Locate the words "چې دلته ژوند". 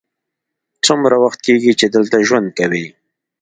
1.79-2.47